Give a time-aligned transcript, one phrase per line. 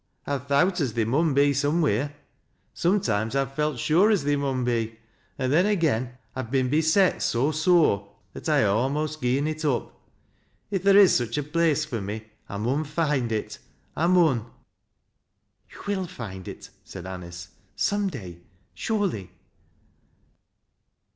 [0.25, 2.15] "I've thowt as theei mun be somewheer.
[2.73, 4.97] Sometimes I've felt sure as theer mun be,
[5.37, 9.89] an' then agen I've been beset so sore that I ha' almost gi'en it up.•
[10.71, 13.59] If there i« such 1 place fur me I mun find it—
[13.95, 14.47] I mun!"
[15.71, 18.39] ""i'ou will find it" said Anice." Some day,
[18.73, 19.29] surely."